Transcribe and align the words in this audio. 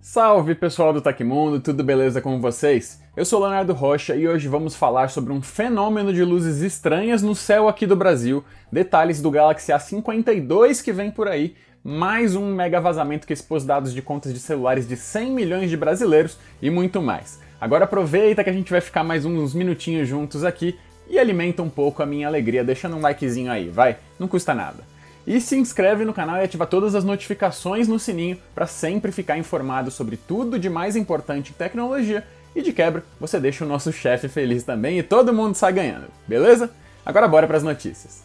Salve 0.00 0.54
pessoal 0.54 0.92
do 0.92 1.00
Tecmundo, 1.00 1.58
tudo 1.58 1.82
beleza 1.82 2.20
com 2.22 2.40
vocês? 2.40 3.02
Eu 3.16 3.24
sou 3.24 3.40
Leonardo 3.40 3.72
Rocha 3.72 4.14
e 4.14 4.28
hoje 4.28 4.46
vamos 4.46 4.76
falar 4.76 5.10
sobre 5.10 5.32
um 5.32 5.42
fenômeno 5.42 6.12
de 6.12 6.22
luzes 6.22 6.62
estranhas 6.62 7.20
no 7.20 7.34
céu 7.34 7.68
aqui 7.68 7.84
do 7.84 7.96
Brasil, 7.96 8.44
detalhes 8.70 9.20
do 9.20 9.30
Galaxy 9.30 9.72
A52 9.72 10.82
que 10.84 10.92
vem 10.92 11.10
por 11.10 11.26
aí, 11.26 11.56
mais 11.82 12.36
um 12.36 12.54
mega 12.54 12.80
vazamento 12.80 13.26
que 13.26 13.32
expôs 13.32 13.64
dados 13.64 13.92
de 13.92 14.00
contas 14.00 14.32
de 14.32 14.38
celulares 14.38 14.86
de 14.86 14.96
100 14.96 15.32
milhões 15.32 15.68
de 15.68 15.76
brasileiros 15.76 16.38
e 16.62 16.70
muito 16.70 17.02
mais. 17.02 17.40
Agora 17.60 17.84
aproveita 17.84 18.44
que 18.44 18.50
a 18.50 18.54
gente 18.54 18.70
vai 18.70 18.80
ficar 18.80 19.02
mais 19.02 19.26
uns 19.26 19.52
minutinhos 19.52 20.08
juntos 20.08 20.44
aqui 20.44 20.78
e 21.08 21.18
alimenta 21.18 21.60
um 21.60 21.68
pouco 21.68 22.04
a 22.04 22.06
minha 22.06 22.28
alegria 22.28 22.62
deixando 22.62 22.96
um 22.96 23.00
likezinho 23.00 23.50
aí, 23.50 23.68
vai? 23.68 23.96
Não 24.16 24.28
custa 24.28 24.54
nada. 24.54 24.84
E 25.28 25.42
se 25.42 25.58
inscreve 25.58 26.06
no 26.06 26.14
canal 26.14 26.38
e 26.38 26.44
ativa 26.44 26.66
todas 26.66 26.94
as 26.94 27.04
notificações 27.04 27.86
no 27.86 27.98
sininho 27.98 28.38
para 28.54 28.66
sempre 28.66 29.12
ficar 29.12 29.36
informado 29.36 29.90
sobre 29.90 30.16
tudo 30.16 30.58
de 30.58 30.70
mais 30.70 30.96
importante 30.96 31.50
em 31.50 31.52
tecnologia 31.52 32.26
e 32.56 32.62
de 32.62 32.72
quebra 32.72 33.04
você 33.20 33.38
deixa 33.38 33.62
o 33.62 33.68
nosso 33.68 33.92
chefe 33.92 34.26
feliz 34.26 34.64
também 34.64 34.98
e 34.98 35.02
todo 35.02 35.34
mundo 35.34 35.54
sai 35.54 35.74
ganhando, 35.74 36.06
beleza? 36.26 36.70
Agora 37.04 37.28
bora 37.28 37.46
para 37.46 37.58
as 37.58 37.62
notícias. 37.62 38.24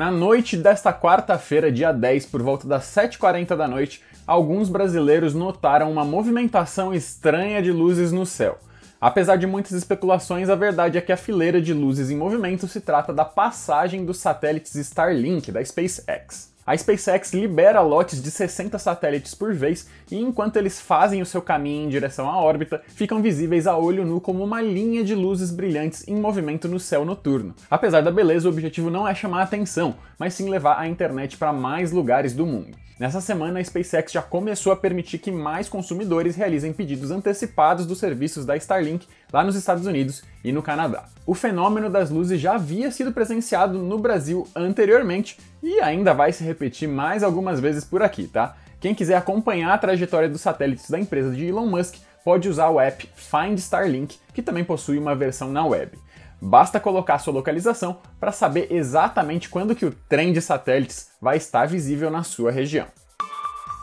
Na 0.00 0.10
noite 0.10 0.56
desta 0.56 0.94
quarta-feira, 0.94 1.70
dia 1.70 1.92
10, 1.92 2.24
por 2.24 2.40
volta 2.40 2.66
das 2.66 2.84
7h40 2.84 3.54
da 3.54 3.68
noite, 3.68 4.02
alguns 4.26 4.70
brasileiros 4.70 5.34
notaram 5.34 5.92
uma 5.92 6.06
movimentação 6.06 6.94
estranha 6.94 7.60
de 7.60 7.70
luzes 7.70 8.10
no 8.10 8.24
céu. 8.24 8.58
Apesar 8.98 9.36
de 9.36 9.46
muitas 9.46 9.72
especulações, 9.72 10.48
a 10.48 10.54
verdade 10.54 10.96
é 10.96 11.02
que 11.02 11.12
a 11.12 11.18
fileira 11.18 11.60
de 11.60 11.74
luzes 11.74 12.10
em 12.10 12.16
movimento 12.16 12.66
se 12.66 12.80
trata 12.80 13.12
da 13.12 13.26
passagem 13.26 14.06
dos 14.06 14.16
satélites 14.16 14.74
Starlink 14.74 15.52
da 15.52 15.62
SpaceX. 15.62 16.49
A 16.70 16.78
SpaceX 16.78 17.32
libera 17.32 17.80
lotes 17.80 18.22
de 18.22 18.30
60 18.30 18.78
satélites 18.78 19.34
por 19.34 19.52
vez 19.52 19.88
e 20.08 20.16
enquanto 20.16 20.56
eles 20.56 20.80
fazem 20.80 21.20
o 21.20 21.26
seu 21.26 21.42
caminho 21.42 21.84
em 21.84 21.88
direção 21.88 22.30
à 22.30 22.40
órbita, 22.40 22.80
ficam 22.86 23.20
visíveis 23.20 23.66
a 23.66 23.76
olho 23.76 24.06
nu 24.06 24.20
como 24.20 24.44
uma 24.44 24.62
linha 24.62 25.02
de 25.02 25.12
luzes 25.12 25.50
brilhantes 25.50 26.06
em 26.06 26.14
movimento 26.14 26.68
no 26.68 26.78
céu 26.78 27.04
noturno. 27.04 27.56
Apesar 27.68 28.02
da 28.02 28.12
beleza, 28.12 28.46
o 28.46 28.52
objetivo 28.52 28.88
não 28.88 29.08
é 29.08 29.12
chamar 29.16 29.40
a 29.40 29.42
atenção, 29.42 29.96
mas 30.16 30.34
sim 30.34 30.48
levar 30.48 30.78
a 30.78 30.86
internet 30.86 31.36
para 31.36 31.52
mais 31.52 31.90
lugares 31.90 32.34
do 32.34 32.46
mundo. 32.46 32.78
Nessa 33.00 33.22
semana, 33.22 33.58
a 33.58 33.64
SpaceX 33.64 34.12
já 34.12 34.20
começou 34.20 34.74
a 34.74 34.76
permitir 34.76 35.16
que 35.16 35.32
mais 35.32 35.70
consumidores 35.70 36.36
realizem 36.36 36.70
pedidos 36.70 37.10
antecipados 37.10 37.86
dos 37.86 37.98
serviços 37.98 38.44
da 38.44 38.58
Starlink 38.58 39.08
lá 39.32 39.42
nos 39.42 39.56
Estados 39.56 39.86
Unidos 39.86 40.22
e 40.44 40.52
no 40.52 40.62
Canadá. 40.62 41.06
O 41.26 41.32
fenômeno 41.32 41.88
das 41.88 42.10
luzes 42.10 42.38
já 42.38 42.56
havia 42.56 42.90
sido 42.90 43.10
presenciado 43.10 43.78
no 43.78 43.98
Brasil 43.98 44.46
anteriormente 44.54 45.38
e 45.62 45.80
ainda 45.80 46.14
vai 46.14 46.32
se 46.32 46.44
repetir 46.44 46.88
mais 46.88 47.22
algumas 47.22 47.60
vezes 47.60 47.84
por 47.84 48.02
aqui, 48.02 48.26
tá? 48.26 48.56
Quem 48.80 48.94
quiser 48.94 49.16
acompanhar 49.16 49.72
a 49.72 49.78
trajetória 49.78 50.28
dos 50.28 50.40
satélites 50.40 50.90
da 50.90 50.98
empresa 50.98 51.30
de 51.34 51.46
Elon 51.46 51.66
Musk 51.66 51.96
pode 52.24 52.48
usar 52.48 52.68
o 52.70 52.80
app 52.80 53.08
Find 53.14 53.58
Starlink, 53.58 54.18
que 54.32 54.42
também 54.42 54.64
possui 54.64 54.98
uma 54.98 55.14
versão 55.14 55.50
na 55.50 55.64
web. 55.64 55.98
Basta 56.40 56.80
colocar 56.80 57.18
sua 57.18 57.34
localização 57.34 57.98
para 58.18 58.32
saber 58.32 58.68
exatamente 58.70 59.48
quando 59.50 59.74
que 59.74 59.84
o 59.84 59.94
trem 60.08 60.32
de 60.32 60.40
satélites 60.40 61.10
vai 61.20 61.36
estar 61.36 61.66
visível 61.66 62.10
na 62.10 62.22
sua 62.22 62.50
região. 62.50 62.86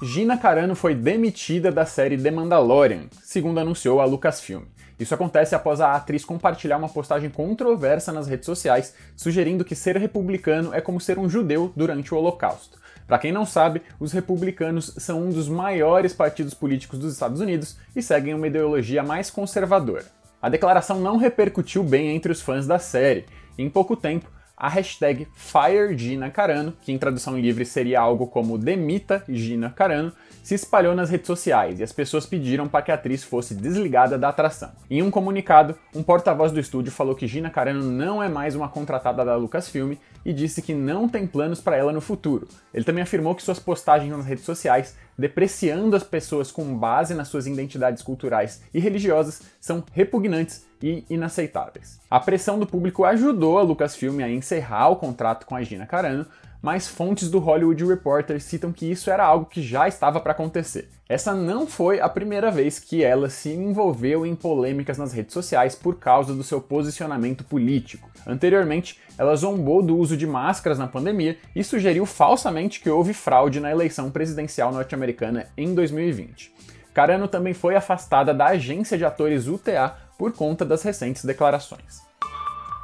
Gina 0.02 0.38
Carano 0.38 0.76
foi 0.76 0.96
demitida 0.96 1.72
da 1.72 1.86
série 1.86 2.18
The 2.18 2.32
Mandalorian, 2.32 3.08
segundo 3.24 3.60
anunciou 3.60 4.02
a 4.02 4.06
Lucasfilm. 4.06 4.64
Isso 5.00 5.14
acontece 5.14 5.54
após 5.54 5.80
a 5.80 5.94
atriz 5.94 6.26
compartilhar 6.26 6.78
uma 6.78 6.90
postagem 6.90 7.30
controversa 7.30 8.12
nas 8.12 8.28
redes 8.28 8.46
sociais, 8.46 8.96
sugerindo 9.16 9.64
que 9.64 9.76
ser 9.76 9.96
republicano 9.98 10.74
é 10.74 10.82
como 10.82 11.00
ser 11.00 11.20
um 11.20 11.30
judeu 11.30 11.72
durante 11.76 12.14
o 12.14 12.18
Holocausto. 12.18 12.80
Para 13.08 13.20
quem 13.20 13.32
não 13.32 13.46
sabe, 13.46 13.82
os 14.00 14.12
republicanos 14.12 14.94
são 14.98 15.22
um 15.22 15.30
dos 15.30 15.48
maiores 15.48 16.14
partidos 16.14 16.54
políticos 16.54 17.00
dos 17.00 17.14
Estados 17.14 17.40
Unidos 17.40 17.78
e 17.96 18.02
seguem 18.02 18.34
uma 18.34 18.48
ideologia 18.48 19.02
mais 19.02 19.30
conservadora. 19.30 20.06
A 20.42 20.50
declaração 20.50 21.00
não 21.00 21.18
repercutiu 21.18 21.84
bem 21.84 22.16
entre 22.16 22.32
os 22.32 22.42
fãs 22.42 22.68
da 22.68 22.78
série. 22.78 23.26
Em 23.58 23.70
pouco 23.70 23.96
tempo, 23.96 24.30
a 24.58 24.68
hashtag 24.68 25.28
FireGinaCarano, 25.36 26.74
que 26.82 26.92
em 26.92 26.98
tradução 26.98 27.40
livre 27.40 27.64
seria 27.64 28.02
algo 28.02 28.28
como 28.28 28.58
Demita 28.58 29.24
Gina 29.30 29.70
Carano, 29.70 30.12
se 30.48 30.56
espalhou 30.56 30.96
nas 30.96 31.10
redes 31.10 31.28
sociais 31.28 31.78
e 31.78 31.84
as 31.84 31.92
pessoas 31.92 32.26
pediram 32.26 32.70
para 32.70 32.82
que 32.82 32.90
a 32.90 32.96
atriz 32.96 33.22
fosse 33.22 33.54
desligada 33.54 34.18
da 34.18 34.30
atração. 34.30 34.72
Em 34.90 35.02
um 35.02 35.12
comunicado, 35.12 35.76
um 35.94 36.02
porta-voz 36.02 36.54
do 36.54 36.60
estúdio 36.62 36.90
falou 36.90 37.16
que 37.16 37.28
Gina 37.28 37.50
Carano 37.50 37.84
não 37.84 38.24
é 38.24 38.30
mais 38.30 38.56
uma 38.56 38.70
contratada 38.70 39.26
da 39.26 39.36
Lucasfilm 39.36 39.96
e 40.26 40.32
disse 40.32 40.62
que 40.62 40.74
não 40.74 41.10
tem 41.10 41.28
planos 41.28 41.60
para 41.60 41.76
ela 41.76 41.92
no 41.92 42.00
futuro. 42.00 42.48
Ele 42.74 42.86
também 42.86 43.04
afirmou 43.04 43.36
que 43.36 43.44
suas 43.44 43.60
postagens 43.60 44.10
nas 44.10 44.26
redes 44.26 44.46
sociais, 44.46 44.96
depreciando 45.18 45.98
as 45.98 46.04
pessoas 46.04 46.50
com 46.50 46.78
base 46.78 47.14
nas 47.14 47.28
suas 47.28 47.46
identidades 47.46 48.02
culturais 48.02 48.62
e 48.74 48.80
religiosas, 48.80 49.42
são 49.60 49.84
repugnantes 49.92 50.66
e 50.82 51.04
inaceitáveis. 51.10 52.00
A 52.10 52.22
pressão 52.22 52.58
do 52.58 52.66
público 52.66 53.04
ajudou 53.04 53.60
a 53.60 53.64
Lucasfilm 53.64 54.22
a 54.22 54.30
encerrar 54.30 54.88
o 54.90 54.96
contrato 54.96 55.46
com 55.46 55.58
a 55.58 55.64
Gina 55.64 55.86
Carano, 55.86 56.26
mas 56.62 56.88
fontes 56.88 57.30
do 57.30 57.40
Hollywood 57.40 57.86
Reporter 57.86 58.42
citam 58.42 58.72
que 58.72 58.90
isso 58.90 59.10
era 59.10 59.26
algo 59.26 59.46
que 59.46 59.62
já 59.62 59.88
estava 59.88 60.20
para 60.20 60.32
acontecer. 60.32 60.90
Essa 61.10 61.34
não 61.34 61.66
foi 61.66 62.02
a 62.02 62.10
primeira 62.10 62.52
vez 62.52 62.80
que 62.80 63.04
ela 63.04 63.30
se 63.30 63.50
envolveu 63.50 64.26
em 64.26 64.36
polêmicas 64.36 64.98
nas 64.98 65.14
redes 65.14 65.34
sociais 65.34 65.74
por 65.74 65.98
causa 65.98 66.34
do 66.34 66.44
seu 66.44 66.60
posicionamento 66.60 67.44
político. 67.46 68.10
Anteriormente, 68.26 69.00
ela 69.18 69.36
zombou 69.36 69.82
do 69.82 69.98
uso 69.98 70.18
de 70.18 70.28
máscaras 70.28 70.78
na 70.78 70.88
pandemia 70.88 71.38
e 71.56 71.64
sugeriu 71.64 72.06
falsamente 72.06 72.82
que 72.82 72.90
houve 72.90 73.14
fraude 73.14 73.60
na 73.60 73.72
eleição 73.72 74.12
presidencial 74.12 74.72
norte-americana 74.72 75.48
em 75.56 75.74
2020. 75.74 76.54
Carano 76.94 77.28
também 77.28 77.54
foi 77.54 77.76
afastada 77.76 78.34
da 78.34 78.48
agência 78.48 78.98
de 78.98 79.06
atores 79.06 79.48
UTA 79.48 79.96
por 80.18 80.34
conta 80.34 80.66
das 80.66 80.82
recentes 80.82 81.24
declarações. 81.24 82.07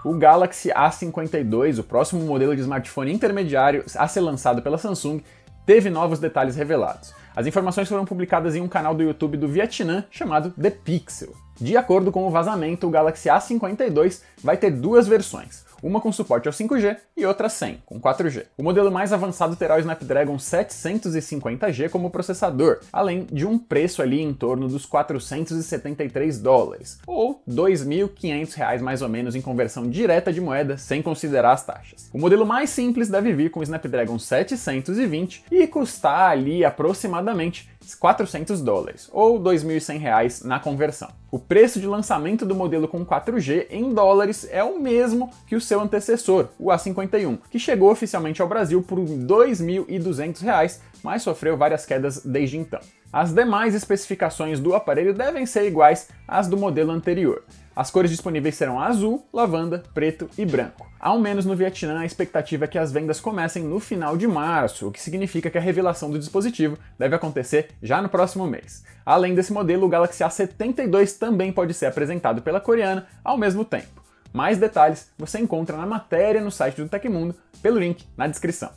O 0.03 0.13
Galaxy 0.13 0.69
A52, 0.69 1.79
o 1.79 1.83
próximo 1.83 2.25
modelo 2.25 2.53
de 2.53 2.61
smartphone 2.61 3.13
intermediário 3.13 3.85
a 3.95 4.05
ser 4.05 4.19
lançado 4.19 4.61
pela 4.61 4.77
Samsung, 4.77 5.21
teve 5.65 5.89
novos 5.89 6.19
detalhes 6.19 6.57
revelados. 6.57 7.13
As 7.33 7.47
informações 7.47 7.87
foram 7.87 8.03
publicadas 8.03 8.53
em 8.53 8.59
um 8.59 8.67
canal 8.67 8.93
do 8.93 9.01
YouTube 9.01 9.37
do 9.37 9.47
Vietnã 9.47 10.03
chamado 10.11 10.51
The 10.61 10.71
Pixel. 10.71 11.33
De 11.55 11.77
acordo 11.77 12.11
com 12.11 12.27
o 12.27 12.29
vazamento, 12.29 12.85
o 12.85 12.89
Galaxy 12.89 13.29
A52 13.29 14.21
vai 14.43 14.57
ter 14.57 14.71
duas 14.71 15.07
versões 15.07 15.63
uma 15.83 15.99
com 15.99 16.11
suporte 16.11 16.47
ao 16.47 16.53
5G 16.53 16.97
e 17.15 17.25
outra 17.25 17.49
sem, 17.49 17.79
com 17.85 17.99
4G. 17.99 18.45
O 18.57 18.63
modelo 18.63 18.91
mais 18.91 19.11
avançado 19.11 19.55
terá 19.55 19.75
o 19.75 19.79
Snapdragon 19.79 20.37
750G 20.37 21.89
como 21.89 22.09
processador, 22.09 22.79
além 22.91 23.25
de 23.31 23.45
um 23.45 23.59
preço 23.59 24.01
ali 24.01 24.21
em 24.21 24.33
torno 24.33 24.67
dos 24.67 24.85
473 24.85 26.39
dólares, 26.39 26.99
ou 27.05 27.43
2.500 27.47 28.53
reais 28.53 28.81
mais 28.81 29.01
ou 29.01 29.09
menos 29.09 29.35
em 29.35 29.41
conversão 29.41 29.89
direta 29.89 30.31
de 30.31 30.39
moeda, 30.39 30.77
sem 30.77 31.01
considerar 31.01 31.51
as 31.51 31.65
taxas. 31.65 32.09
O 32.13 32.17
modelo 32.17 32.45
mais 32.45 32.69
simples 32.69 33.09
deve 33.09 33.33
vir 33.33 33.51
com 33.51 33.59
o 33.59 33.63
Snapdragon 33.63 34.17
720 34.17 35.45
e 35.51 35.67
custar 35.67 36.31
ali 36.31 36.63
aproximadamente 36.63 37.69
400 37.99 38.61
dólares, 38.61 39.09
ou 39.11 39.39
2.100 39.39 39.99
reais 39.99 40.43
na 40.43 40.59
conversão. 40.59 41.09
O 41.29 41.39
preço 41.39 41.79
de 41.79 41.87
lançamento 41.87 42.45
do 42.45 42.55
modelo 42.55 42.87
com 42.87 43.05
4G 43.05 43.67
em 43.69 43.93
dólares 43.93 44.47
é 44.49 44.63
o 44.63 44.79
mesmo 44.79 45.31
que 45.47 45.55
o 45.55 45.61
seu 45.73 45.81
antecessor, 45.81 46.49
o 46.59 46.67
A51, 46.67 47.39
que 47.49 47.57
chegou 47.57 47.89
oficialmente 47.89 48.43
ao 48.43 48.47
Brasil 48.47 48.83
por 48.83 48.99
2.200 48.99 50.39
reais, 50.41 50.79
mas 51.03 51.23
sofreu 51.23 51.57
várias 51.57 51.83
quedas 51.83 52.23
desde 52.23 52.59
então. 52.59 52.79
As 53.11 53.33
demais 53.33 53.73
especificações 53.73 54.59
do 54.59 54.75
aparelho 54.75 55.15
devem 55.15 55.47
ser 55.47 55.65
iguais 55.65 56.09
às 56.27 56.47
do 56.47 56.55
modelo 56.55 56.91
anterior. 56.91 57.43
As 57.75 57.89
cores 57.89 58.11
disponíveis 58.11 58.53
serão 58.53 58.79
azul, 58.79 59.25
lavanda, 59.33 59.81
preto 59.95 60.29
e 60.37 60.45
branco. 60.45 60.87
Ao 60.99 61.19
menos 61.19 61.43
no 61.43 61.55
Vietnã, 61.55 62.01
a 62.01 62.05
expectativa 62.05 62.65
é 62.65 62.67
que 62.67 62.77
as 62.77 62.91
vendas 62.91 63.19
comecem 63.19 63.63
no 63.63 63.79
final 63.79 64.15
de 64.15 64.27
março, 64.27 64.87
o 64.87 64.91
que 64.91 65.01
significa 65.01 65.49
que 65.49 65.57
a 65.57 65.61
revelação 65.61 66.11
do 66.11 66.19
dispositivo 66.19 66.77
deve 66.99 67.15
acontecer 67.15 67.69
já 67.81 67.99
no 67.99 68.09
próximo 68.09 68.45
mês. 68.45 68.83
Além 69.03 69.33
desse 69.33 69.51
modelo, 69.51 69.87
o 69.87 69.89
Galaxy 69.89 70.23
A72 70.23 71.17
também 71.17 71.51
pode 71.51 71.73
ser 71.73 71.87
apresentado 71.87 72.43
pela 72.43 72.61
coreana 72.61 73.07
ao 73.23 73.39
mesmo 73.39 73.65
tempo. 73.65 74.02
Mais 74.33 74.57
detalhes 74.57 75.11
você 75.17 75.39
encontra 75.39 75.77
na 75.77 75.85
matéria 75.85 76.41
no 76.41 76.51
site 76.51 76.81
do 76.81 76.89
Tecmundo, 76.89 77.35
pelo 77.61 77.79
link 77.79 78.05
na 78.17 78.25
descrição. 78.25 78.71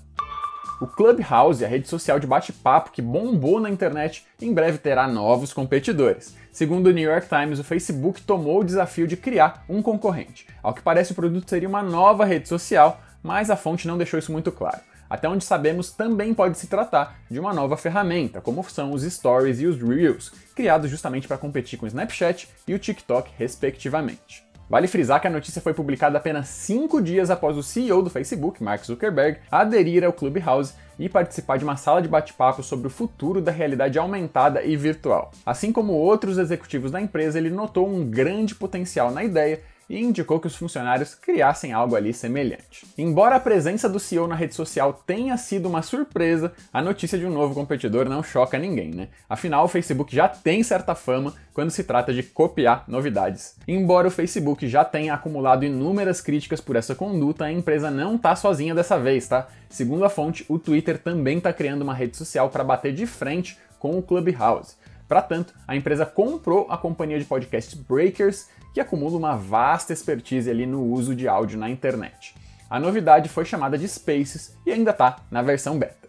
O 0.79 0.87
Clubhouse, 0.87 1.65
a 1.65 1.69
rede 1.69 1.89
social 1.89 2.21
de 2.21 2.27
bate-papo 2.27 2.91
que 2.91 3.01
bombou 3.01 3.59
na 3.59 3.71
internet, 3.71 4.27
em 4.43 4.53
breve 4.53 4.77
terá 4.77 5.09
novos 5.09 5.55
competidores. 5.55 6.37
Segundo 6.53 6.89
o 6.89 6.93
New 6.93 7.11
York 7.11 7.29
Times, 7.29 7.59
o 7.59 7.65
Facebook 7.65 8.21
tomou 8.21 8.61
o 8.61 8.65
desafio 8.65 9.07
de 9.07 9.17
criar 9.17 9.65
um 9.71 9.81
concorrente. 9.81 10.47
Ao 10.63 10.75
que 10.75 10.83
parece, 10.83 11.13
o 11.13 11.15
produto 11.15 11.49
seria 11.49 11.69
uma 11.69 11.83
nova 11.83 12.27
rede 12.27 12.47
social, 12.47 13.01
mas 13.23 13.49
a 13.49 13.57
fonte 13.57 13.89
não 13.89 13.97
deixou 13.97 14.19
isso 14.19 14.31
muito 14.31 14.53
claro. 14.53 14.81
Até 15.09 15.29
onde 15.29 15.45
sabemos, 15.45 15.93
também 15.93 16.35
pode 16.35 16.59
se 16.59 16.67
tratar 16.67 17.21
de 17.31 17.41
uma 17.41 17.55
nova 17.55 17.77
ferramenta, 17.77 18.41
como 18.43 18.63
são 18.69 18.93
os 18.93 19.03
Stories 19.03 19.61
e 19.61 19.67
os 19.67 19.81
Reels, 19.81 20.31
criados 20.55 20.91
justamente 20.91 21.27
para 21.27 21.39
competir 21.39 21.79
com 21.79 21.87
o 21.87 21.89
Snapchat 21.89 22.49
e 22.69 22.75
o 22.75 22.79
TikTok, 22.79 23.31
respectivamente. 23.39 24.46
Vale 24.69 24.89
frisar 24.89 25.21
que 25.21 25.29
a 25.29 25.31
notícia 25.31 25.63
foi 25.63 25.73
publicada 25.73 26.19
apenas 26.19 26.49
cinco 26.49 27.01
dias 27.01 27.31
após 27.31 27.57
o 27.57 27.63
CEO 27.63 28.03
do 28.03 28.11
Facebook, 28.11 28.61
Mark 28.65 28.85
Zuckerberg, 28.85 29.39
aderir 29.49 30.03
ao 30.03 30.13
Clubhouse 30.13 30.75
e 30.99 31.09
participar 31.09 31.57
de 31.57 31.63
uma 31.63 31.77
sala 31.77 32.03
de 32.03 32.09
bate-papo 32.09 32.65
sobre 32.65 32.89
o 32.89 32.91
futuro 32.91 33.41
da 33.41 33.53
realidade 33.53 33.97
aumentada 33.97 34.65
e 34.65 34.77
virtual. 34.77 35.31
Assim 35.45 35.71
como 35.71 35.93
outros 35.93 36.37
executivos 36.37 36.91
da 36.91 37.01
empresa, 37.01 37.39
ele 37.39 37.49
notou 37.49 37.89
um 37.89 38.05
grande 38.05 38.57
potencial 38.57 39.13
na 39.13 39.23
ideia 39.23 39.61
e 39.89 40.01
indicou 40.01 40.41
que 40.41 40.47
os 40.47 40.57
funcionários 40.57 41.15
criassem 41.15 41.73
algo 41.73 41.95
ali 41.95 42.13
semelhante. 42.13 42.87
Embora 42.97 43.37
a 43.37 43.41
presença 43.41 43.89
do 43.89 44.01
CEO 44.01 44.27
na 44.27 44.35
rede 44.35 44.55
social 44.55 44.93
tenha 45.07 45.37
sido 45.37 45.69
uma 45.69 45.83
surpresa, 45.83 46.53
a 46.73 46.83
notícia 46.83 47.19
de 47.19 47.27
um 47.27 47.31
novo 47.31 47.55
competidor 47.55 48.09
não 48.09 48.23
choca 48.23 48.59
ninguém, 48.59 48.91
né? 48.91 49.09
Afinal, 49.29 49.65
o 49.65 49.69
Facebook 49.69 50.15
já 50.15 50.29
tem 50.29 50.63
certa 50.63 50.95
fama 50.95 51.35
quando 51.55 51.71
se 51.71 51.85
trata 51.85 52.13
de 52.13 52.23
copiar 52.23 52.85
novidades. 52.87 53.57
Embora 53.67 54.09
o 54.09 54.11
Facebook 54.11 54.69
já 54.69 54.85
tenha 54.85 55.15
acumulado 55.15 55.65
inúmeras 55.65 56.21
críticas 56.21 56.61
por 56.61 56.77
essa 56.77 56.95
conduta, 56.95 57.45
a 57.45 57.53
empresa 57.53 57.91
não 57.91 58.19
tá 58.19 58.37
sozinha 58.37 58.75
dessa 58.75 58.99
vez, 58.99 59.27
tá? 59.27 59.49
Segundo 59.69 60.05
a 60.05 60.11
fonte, 60.11 60.45
o 60.49 60.59
Twitter 60.59 60.99
também 60.99 61.39
está 61.39 61.53
criando 61.53 61.83
uma 61.83 61.95
rede 61.95 62.17
social 62.17 62.51
para 62.51 62.65
bater 62.65 62.93
de 62.93 63.07
frente 63.07 63.59
com 63.79 63.99
o 63.99 64.03
Clubhouse. 64.03 64.77
Para 65.09 65.23
tanto, 65.23 65.55
a 65.67 65.77
empresa 65.77 66.05
comprou 66.05 66.67
a 66.69 66.77
companhia 66.77 67.19
de 67.19 67.25
podcast 67.25 67.77
Breakers 67.77 68.49
que 68.75 68.81
acumula 68.81 69.17
uma 69.17 69.37
vasta 69.37 69.93
expertise 69.93 70.51
ali 70.51 70.67
no 70.67 70.83
uso 70.83 71.15
de 71.15 71.29
áudio 71.29 71.59
na 71.59 71.71
internet. 71.71 72.35
A 72.69 72.81
novidade 72.81 73.29
foi 73.29 73.45
chamada 73.45 73.79
de 73.79 73.87
Spaces 73.87 74.57
e 74.67 74.73
ainda 74.73 74.91
está 74.91 75.19
na 75.31 75.41
versão 75.41 75.79
beta. 75.79 76.07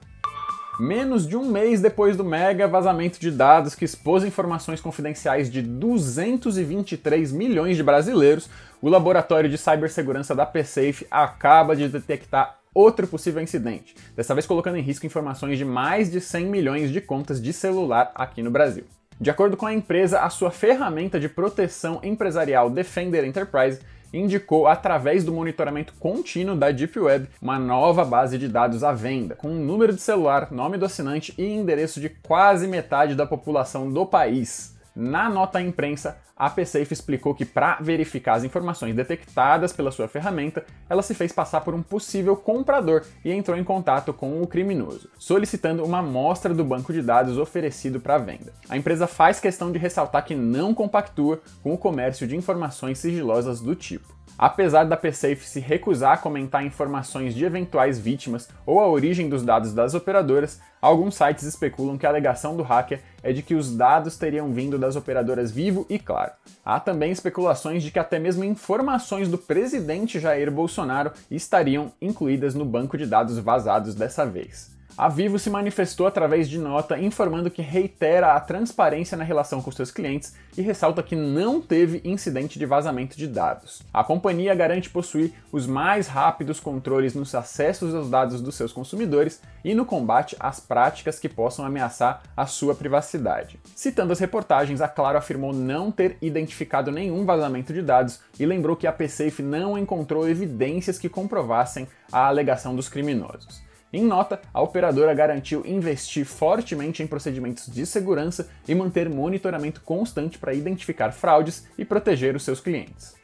Menos 0.80 1.28
de 1.28 1.36
um 1.36 1.50
mês 1.50 1.82
depois 1.82 2.18
do 2.18 2.24
mega 2.24 2.68
vazamento 2.68 3.20
de 3.20 3.32
dados 3.32 3.74
que 3.74 3.86
expôs 3.86 4.24
informações 4.24 4.82
confidenciais 4.82 5.50
de 5.50 5.62
223 5.62 7.32
milhões 7.32 7.78
de 7.78 7.84
brasileiros, 7.84 8.50
o 8.82 8.90
laboratório 8.90 9.50
de 9.50 9.58
cibersegurança 9.58 10.36
da 10.36 10.46
PSafe 10.46 11.08
acaba 11.10 11.76
de 11.76 11.88
detectar 11.88 12.60
outro 12.78 13.08
possível 13.08 13.42
incidente, 13.42 13.96
dessa 14.16 14.36
vez 14.36 14.46
colocando 14.46 14.78
em 14.78 14.82
risco 14.82 15.06
informações 15.06 15.58
de 15.58 15.66
mais 15.66 16.12
de 16.12 16.22
100 16.22 16.46
milhões 16.46 16.92
de 16.92 17.02
contas 17.02 17.42
de 17.42 17.52
celular 17.52 18.12
aqui 18.14 18.44
no 18.44 18.52
Brasil. 18.52 18.84
De 19.20 19.32
acordo 19.32 19.58
com 19.58 19.66
a 19.66 19.74
empresa, 19.74 20.20
a 20.20 20.30
sua 20.30 20.52
ferramenta 20.52 21.20
de 21.20 21.28
proteção 21.28 22.00
empresarial 22.04 22.70
Defender 22.70 23.26
Enterprise 23.26 23.80
indicou, 24.14 24.68
através 24.68 25.24
do 25.24 25.34
monitoramento 25.34 25.94
contínuo 26.00 26.56
da 26.56 26.70
Deep 26.70 27.00
Web, 27.00 27.28
uma 27.42 27.58
nova 27.58 28.06
base 28.06 28.38
de 28.38 28.48
dados 28.48 28.84
à 28.84 28.94
venda, 28.94 29.36
com 29.36 29.50
um 29.50 29.66
número 29.66 29.92
de 29.92 30.00
celular, 30.00 30.52
nome 30.52 30.78
do 30.78 30.86
assinante 30.86 31.34
e 31.36 31.44
endereço 31.46 32.00
de 32.00 32.10
quase 32.10 32.68
metade 32.68 33.16
da 33.16 33.26
população 33.26 33.92
do 33.92 34.06
país. 34.06 34.78
Na 34.96 35.28
nota 35.30 35.58
à 35.58 35.62
imprensa, 35.64 36.18
a 36.38 36.50
PSafe 36.50 36.94
explicou 36.94 37.34
que 37.34 37.46
para 37.46 37.78
verificar 37.82 38.36
as 38.36 38.44
informações 38.44 38.96
detectadas 38.96 39.74
pela 39.74 39.92
sua 39.92 40.08
ferramenta, 40.08 40.64
ela 40.90 41.02
se 41.02 41.14
fez 41.14 41.32
passar 41.32 41.62
por 41.62 41.74
um 41.74 41.82
possível 41.82 42.36
comprador 42.36 43.04
e 43.26 43.32
entrou 43.32 43.58
em 43.58 43.64
contato 43.64 44.14
com 44.14 44.42
o 44.42 44.48
criminoso, 44.48 45.10
solicitando 45.18 45.84
uma 45.84 46.00
amostra 46.00 46.54
do 46.54 46.64
banco 46.64 46.94
de 46.94 47.02
dados 47.02 47.38
oferecido 47.38 48.00
para 48.00 48.18
venda. 48.18 48.54
A 48.70 48.78
empresa 48.78 49.08
faz 49.08 49.40
questão 49.40 49.72
de 49.72 49.80
ressaltar 49.80 50.26
que 50.26 50.36
não 50.36 50.74
compactua 50.74 51.42
com 51.64 51.74
o 51.74 51.78
comércio 51.78 52.28
de 52.28 52.36
informações 52.36 53.00
sigilosas 53.00 53.60
do 53.60 53.76
tipo. 53.76 54.18
Apesar 54.38 54.84
da 54.84 54.96
PSafe 54.96 55.48
se 55.48 55.60
recusar 55.60 56.14
a 56.14 56.18
comentar 56.18 56.64
informações 56.64 57.34
de 57.34 57.44
eventuais 57.44 57.98
vítimas 57.98 58.48
ou 58.68 58.80
a 58.80 58.88
origem 58.88 59.28
dos 59.28 59.44
dados 59.44 59.74
das 59.74 59.96
operadoras, 59.96 60.62
alguns 60.80 61.16
sites 61.16 61.44
especulam 61.44 61.98
que 61.98 62.06
a 62.06 62.10
alegação 62.10 62.56
do 62.56 62.62
hacker 62.62 63.02
é 63.24 63.34
de 63.34 63.42
que 63.42 63.56
os 63.56 63.76
dados 63.76 64.16
teriam 64.16 64.54
vindo 64.54 64.78
das 64.78 64.96
operadoras 64.96 65.52
Vivo 65.52 65.88
e 65.90 65.98
Claro. 65.98 66.27
Há 66.64 66.80
também 66.80 67.12
especulações 67.12 67.82
de 67.82 67.92
que 67.92 68.00
até 68.00 68.20
mesmo 68.20 68.44
informações 68.44 69.30
do 69.30 69.38
presidente 69.38 70.20
Jair 70.20 70.52
Bolsonaro 70.52 71.12
estariam 71.32 71.92
incluídas 72.02 72.54
no 72.54 72.66
banco 72.66 72.98
de 72.98 73.06
dados 73.06 73.38
vazados 73.40 73.96
dessa 73.96 74.26
vez. 74.26 74.77
A 74.98 75.10
Vivo 75.10 75.38
se 75.38 75.52
manifestou 75.52 76.08
através 76.08 76.50
de 76.50 76.58
nota 76.58 76.98
informando 76.98 77.52
que 77.52 77.62
reitera 77.62 78.34
a 78.34 78.40
transparência 78.40 79.16
na 79.16 79.24
relação 79.24 79.62
com 79.62 79.72
seus 79.72 79.92
clientes 79.92 80.34
e 80.58 80.62
ressalta 80.64 81.04
que 81.04 81.16
não 81.16 81.62
teve 81.62 82.02
incidente 82.04 82.58
de 82.58 82.66
vazamento 82.66 83.16
de 83.16 83.28
dados. 83.28 83.84
A 83.94 84.04
companhia 84.04 84.56
garante 84.56 84.90
possuir 84.90 85.34
os 85.52 85.68
mais 85.68 86.08
rápidos 86.08 86.60
controles 86.60 87.14
nos 87.14 87.36
acessos 87.36 87.94
aos 87.94 88.10
dados 88.10 88.42
dos 88.42 88.56
seus 88.56 88.74
consumidores 88.74 89.40
e 89.64 89.76
no 89.76 89.86
combate 89.86 90.36
às 90.40 90.60
práticas 90.60 91.20
que 91.20 91.30
possam 91.30 91.64
ameaçar 91.64 92.24
a 92.36 92.48
sua 92.48 92.74
privacidade. 92.74 93.60
Citando 93.76 94.14
as 94.14 94.20
reportagens, 94.20 94.82
a 94.82 94.88
Claro 94.88 95.20
afirmou 95.20 95.54
não 95.54 95.92
ter 95.92 96.18
identificado 96.24 96.92
nenhum 96.92 97.24
vazamento 97.24 97.72
de 97.72 97.84
dados 97.84 98.20
e 98.40 98.48
lembrou 98.48 98.76
que 98.76 98.88
a 98.88 98.92
PSafe 98.92 99.44
não 99.44 99.78
encontrou 99.78 100.28
evidências 100.28 100.98
que 100.98 101.08
comprovassem 101.08 101.88
a 102.12 102.26
alegação 102.26 102.76
dos 102.76 102.90
criminosos. 102.90 103.67
Em 103.92 104.04
nota, 104.04 104.42
a 104.54 104.62
operadora 104.62 105.14
garantiu 105.14 105.66
investir 105.66 106.26
fortemente 106.26 107.02
em 107.02 107.08
procedimentos 107.08 107.68
de 107.68 107.86
segurança 107.86 108.50
e 108.68 108.76
manter 108.76 109.10
monitoramento 109.10 109.82
constante 109.82 110.38
para 110.38 110.54
identificar 110.54 111.12
fraudes 111.12 111.66
e 111.78 111.86
proteger 111.86 112.36
os 112.36 112.44
seus 112.44 112.60
clientes 112.60 113.17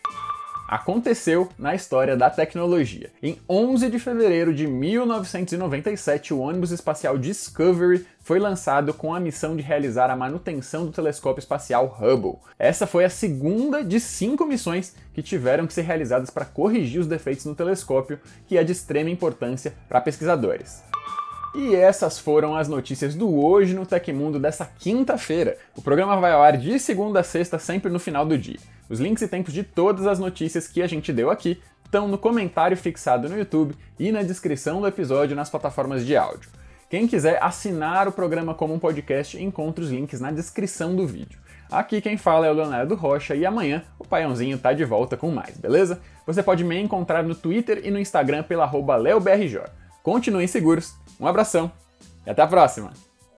aconteceu 0.68 1.50
na 1.57 1.75
história 1.75 2.15
da 2.15 2.30
tecnologia. 2.30 3.12
Em 3.21 3.38
11 3.50 3.89
de 3.89 4.00
fevereiro 4.00 4.54
de 4.54 4.68
1997, 4.68 6.33
o 6.33 6.39
ônibus 6.39 6.71
espacial 6.71 7.18
Discovery 7.18 8.06
foi 8.21 8.39
lançado 8.39 8.94
com 8.94 9.13
a 9.13 9.19
missão 9.19 9.56
de 9.56 9.62
realizar 9.62 10.10
a 10.10 10.15
manutenção 10.15 10.86
do 10.86 10.92
telescópio 10.92 11.42
espacial 11.42 11.98
Hubble. 12.00 12.39
Essa 12.57 12.88
foi 12.88 13.04
a 13.04 13.10
segunda 13.10 13.83
de 13.83 14.00
cinco 14.00 14.45
missões 14.45 14.95
que 15.13 15.21
tiveram 15.21 15.68
que 15.68 15.74
ser 15.74 15.81
realizadas 15.81 16.30
para 16.30 16.45
corrigir 16.45 17.01
os 17.01 17.07
defeitos 17.07 17.45
no 17.45 17.56
telescópio, 17.56 18.19
que 18.48 18.57
é 18.57 18.63
de 18.63 18.71
extrema 18.71 19.10
importância 19.10 19.74
para 19.89 20.01
pesquisadores. 20.01 20.81
E 21.54 21.75
essas 21.75 22.18
foram 22.18 22.56
as 22.56 22.68
notícias 22.68 23.13
do 23.13 23.31
Hoje 23.31 23.75
no 23.75 23.86
Tecmundo 23.86 24.39
dessa 24.39 24.65
quinta-feira. 24.65 25.56
O 25.75 25.83
programa 25.83 26.19
vai 26.19 26.31
ao 26.31 26.42
ar 26.42 26.57
de 26.57 26.80
segunda 26.80 27.19
a 27.19 27.24
sexta, 27.24 27.60
sempre 27.60 27.92
no 27.92 28.00
final 28.00 28.25
do 28.25 28.36
dia. 28.36 28.57
Os 28.90 29.00
links 29.00 29.22
e 29.22 29.28
tempos 29.28 29.54
de 29.54 29.64
todas 29.64 30.06
as 30.08 30.20
notícias 30.20 30.68
que 30.68 30.82
a 30.82 30.88
gente 30.88 31.12
deu 31.14 31.30
aqui 31.30 31.62
estão 31.86 32.08
no 32.08 32.18
comentário 32.18 32.76
fixado 32.76 33.30
no 33.30 33.38
YouTube 33.38 33.76
e 34.00 34.12
na 34.12 34.24
descrição 34.24 34.82
do 34.82 34.88
episódio 34.88 35.36
nas 35.36 35.50
plataformas 35.50 36.06
de 36.06 36.18
áudio. 36.18 36.50
Quem 36.90 37.08
quiser 37.08 37.42
assinar 37.42 38.08
o 38.08 38.12
programa 38.12 38.54
como 38.54 38.74
um 38.74 38.80
podcast, 38.80 39.42
encontra 39.42 39.84
os 39.84 39.90
links 39.90 40.20
na 40.20 40.32
descrição 40.32 40.96
do 40.96 41.08
vídeo. 41.08 41.40
Aqui 41.72 42.02
quem 42.02 42.18
fala 42.18 42.46
é 42.46 42.52
o 42.52 42.54
Leonardo 42.54 42.94
Rocha 42.94 43.36
e 43.36 43.46
amanhã 43.46 43.84
o 43.98 44.08
Paiãozinho 44.08 44.60
tá 44.60 44.74
de 44.74 44.86
volta 44.86 45.18
com 45.18 45.32
mais, 45.32 45.58
beleza? 45.58 46.02
Você 46.26 46.44
pode 46.44 46.64
me 46.64 46.80
encontrar 46.80 47.24
no 47.24 47.34
Twitter 47.34 47.82
e 47.84 47.90
no 47.90 48.00
Instagram 48.00 48.44
pela 48.44 48.72
LeoBRJ. 48.98 49.62
Continuem 50.04 50.46
seguros, 50.46 50.94
um 51.20 51.25
abração 51.25 51.72
e 52.25 52.30
até 52.30 52.42
a 52.42 52.48
próxima! 52.48 53.12